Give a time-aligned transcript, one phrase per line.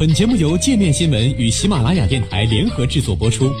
[0.00, 3.52] 本节目由界面新闻与喜马拉雅电台联合制作播出。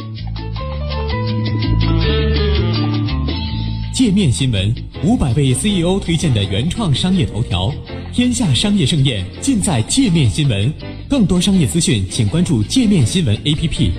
[3.92, 4.74] 界面新闻
[5.04, 7.70] 五百位 CEO 推荐的原创商业头条，
[8.10, 10.72] 天下商业盛宴尽在界面新闻。
[11.10, 13.90] 更多商业资讯，请关注界面新闻 APP。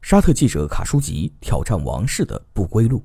[0.00, 3.04] 沙特记者卡舒吉挑战王室的不归路。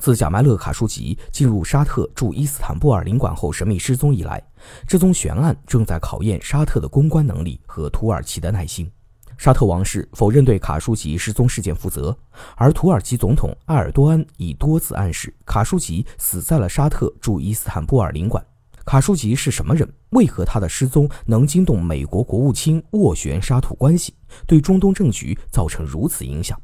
[0.00, 4.42] 自贾迈勒·卡舒吉进入沙特驻伊斯坦布尔领馆后神秘失踪以来，
[4.88, 8.90] 这宗悬案正在考验沙特的公关能力和土耳其的耐心。
[9.36, 12.16] 沙特王室否认对卡舒吉失踪事件负责，
[12.56, 18.44] 而土耳其总统埃尔多安已多次暗示卡舒吉死在了沙特驻伊斯坦布尔领馆。
[18.84, 19.88] 卡舒吉是什么人？
[20.10, 24.14] 为何他的失踪能惊动美国国务卿斡旋沙土关系，
[24.46, 26.60] 对中东政局造成如此影响？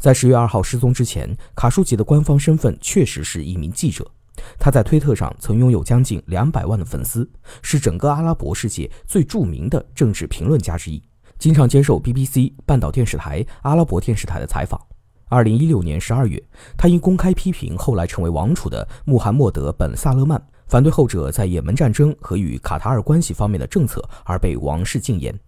[0.00, 4.10] 在十月二号失踪之前，卡舒吉的官方身份确实是一名记者。
[4.58, 11.02] 他在推特上曾拥有将近两百万的粉丝，是整个阿拉伯世界最著名的政治评论家之一，
[11.38, 14.80] 经常接受 BBC、半岛电视台、阿拉伯电视台的采访。
[15.28, 16.42] 二零一六年十二月，
[16.78, 25.38] 他因公开批评后来成为王储的穆罕默德·本·萨勒曼，反对后者在也门战争和与卡塔尔关系方面的政策，而被王室禁言。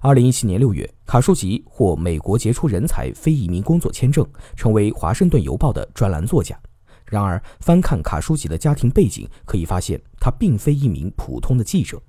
[0.00, 6.58] 二零一七年六月，卡舒吉获美国杰出人才非移民工作签证，成为《华盛顿邮报》的专栏作家。
[7.04, 12.00] 然而，翻看卡舒吉的家庭背景，可以发现他并非一名普通的记者。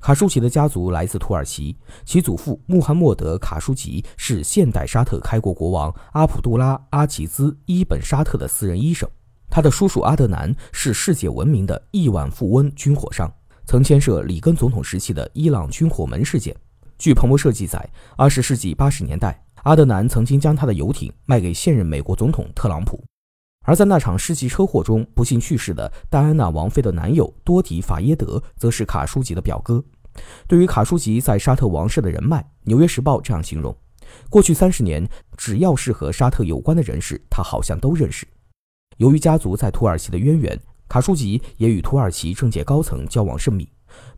[0.00, 9.08] 卡舒吉的家族来自土耳其，其祖父穆罕默德·卡舒吉是现代沙特开国国王阿卜杜拉·阿齐兹·伊本·沙特的私人医生。
[9.50, 13.30] 他的叔叔阿德南是世界闻名的亿万富翁军火商，
[13.66, 16.56] 曾牵涉里根总统时期的伊朗军火门事件。
[17.04, 22.98] 据彭博社记载，二十世纪八十年代，阿德南曾经将他的游艇卖给现任美国总统特朗普。
[23.66, 29.84] 而在那场世纪车祸中不幸去世的戴安娜王妃的男友多迪法耶德，则是卡舒吉的表哥。
[30.48, 33.76] 对于卡舒吉在沙特王室的人脉，《纽约时报》这样形容：
[34.30, 38.26] 过去三十年，只要是和沙特有关的人士，他好像都认识。
[38.96, 40.58] 由于家族在土耳其的渊源，
[40.88, 43.68] 卡舒吉也与土耳其政界高层交往甚密。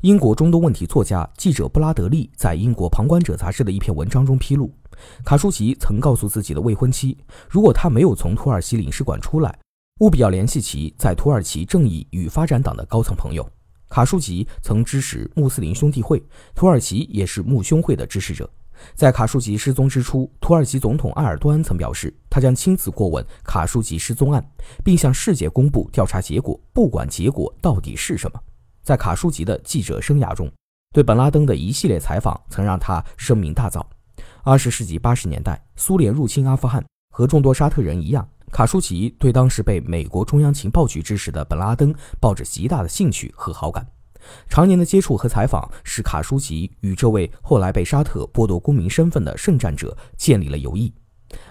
[0.03, 4.71] 英国中东问题作家、记者布拉德利在英国《旁观者》杂志的一篇文章中披露，
[5.25, 7.17] 卡舒吉曾告诉自己的未婚妻，
[7.49, 9.59] 如果他没有从土耳其领事馆出来，
[10.01, 13.49] 务必要联系其在土耳其正义与发展党的高层朋友。
[13.89, 16.23] 卡舒吉曾支持穆斯林兄弟会，
[16.55, 18.49] 土耳其也是穆兄会的支持者。
[18.95, 24.47] 在卡舒吉失踪之初，土耳其总统埃尔多安曾表示，他将亲自过问卡舒吉失踪案，
[24.85, 28.39] 并向世界公布调查结果，不管结果到底是什么。
[28.87, 30.49] 在卡舒吉的记者生涯中，
[30.95, 33.85] 对本拉登的一系列采访曾让他声名大噪。
[34.45, 43.85] 二十世纪八十年代，苏联入侵阿富汗，和众多沙特人一样，卡舒吉对当时被美国中央情报局支持的本拉登抱着极大的兴趣和好感。
[44.49, 50.95] 常年的接触和采访使卡舒吉与这位后来被沙特剥夺公民身份的圣战者建立了友谊。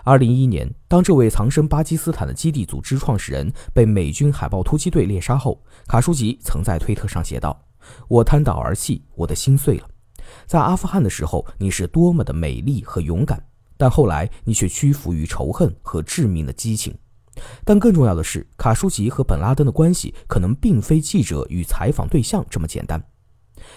[0.04, 7.60] 二零一一年，当这位藏身巴基斯坦的基地组织创始人被美军海豹突击队猎杀后，卡舒吉曾在推特上写道
[8.08, 9.88] ：“我瘫倒而泣，我的心碎了。
[10.46, 13.44] 在阿富汗的时候，你是多么的美丽和勇敢，
[13.78, 16.94] 但后来你却屈服于仇恨和致命的激情。
[17.64, 23.02] 但更重要的是，卡舒吉和本拉登的关系可能并非记者与采访对象这么简单。”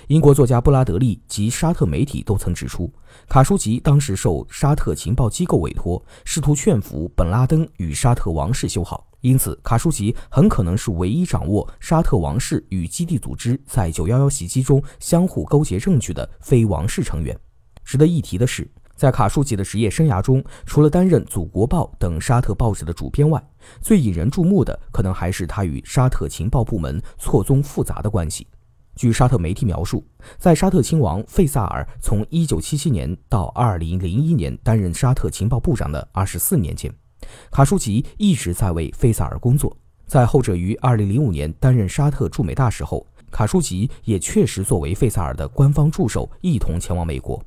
[0.09, 2.91] 英国作家布拉德利及沙特媒体都曾指出，
[3.29, 9.07] 卡舒吉当时受沙特情报机构委托，试图劝服本拉登与沙特王室修好。
[9.21, 17.39] 因此，卡舒吉很可能是唯一掌握沙特王室与基地组织在九幺幺袭击中相互勾结证据的非王室成员。
[17.85, 23.47] 值得一提的是，在卡舒吉的职业生涯中，除了担任《祖国报》等沙特报纸的主编外，
[23.83, 28.47] 最引人注目的可能还是他与沙特情报部门错综复杂的关系。
[28.99, 30.05] 据沙特媒体描述，
[30.39, 36.93] 在沙特亲王费萨尔从1977年到2001年担任沙特情报部长的24年间，
[37.53, 39.75] 卡舒吉一直在为费萨尔工作。
[40.07, 47.41] 在后者于2005年担任沙特驻美大使后，卡舒吉也确实作为费萨尔的官方助手一同前往美国。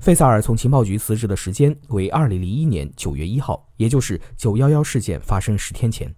[0.00, 6.14] 费萨尔从情报局辞职的时间为2001年9月1号，也就是911事件发生十天前。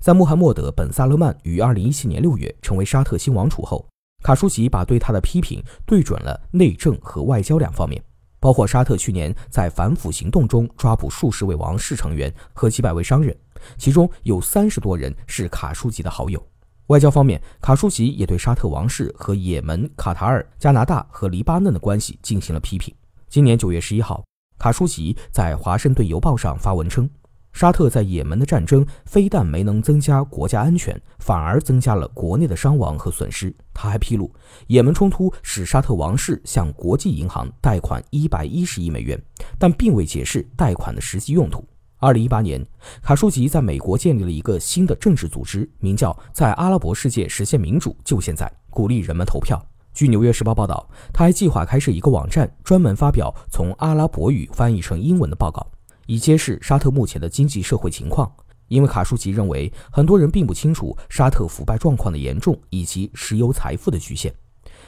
[0.00, 3.86] 在穆罕默德·本·萨勒曼于2017年6月成为沙特新王储后，
[4.22, 8.02] 卡舒吉把对他的批评对准了内政和外交两方面，
[8.38, 13.36] 包括沙特去年在反腐行动中抓捕数十位王室成员和几百位商人，
[13.76, 16.40] 其中有三十多人是卡舒吉的好友。
[16.88, 22.94] 外交方面，卡舒吉也对沙特王室和也门、卡塔尔、加拿大和黎巴嫩的关系进行了批评。
[23.28, 24.22] 今年九月十一号，
[24.58, 27.08] 卡舒吉在《华盛顿邮报》上发文称
[27.52, 33.54] ：“沙特在也门的战争非但没能增加国家安全，反而增加了国内的伤亡和损失。
[33.74, 34.32] 他还披露，
[34.66, 39.22] 也门冲突使沙特王室向国际银行贷款一百一十亿美元，
[39.58, 41.64] 但并未解释贷款的实际用途。
[41.98, 42.66] 二零一八年，
[43.00, 49.64] 卡舒吉在美国建立了一个新的政治组织，名叫“在阿拉伯世界实现民主就现在”，鼓励人们投票。
[49.94, 55.64] 据《纽约时报》报道，他还计划开设一个网站，专门发表从阿拉伯语翻译成英文的报告。
[56.06, 58.30] 以揭示沙特目前的经济社会情况，
[58.68, 64.34] 因为卡舒吉认为很多人并不清楚沙特腐败状况的严重以及石油财富的局限。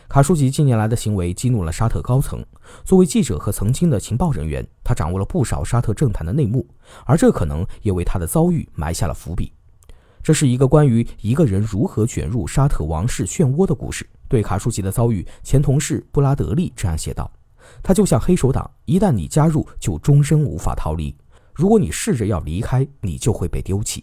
[0.08, 2.44] 卡舒吉近年来的行为激怒了沙特高层。
[2.84, 6.66] 作为记者和曾经的情报人员，他掌握了不少沙特政坛的内幕，
[7.06, 9.52] 而这可能也为他的遭遇埋下了伏笔。
[10.22, 14.06] 这是一个关于一个人如何卷入沙特王室漩涡的故事。
[14.28, 17.30] 对卡舒吉的遭遇，前同事布拉德利这样写道。
[17.82, 21.14] 它就像黑手党，一旦你加入，就终身无法逃离。
[21.52, 24.02] 如果你试着要离开，你就会被丢弃。